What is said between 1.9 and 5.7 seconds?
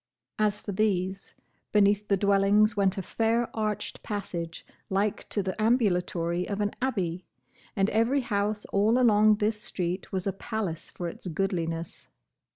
the dwellings went a fair arched passage like to the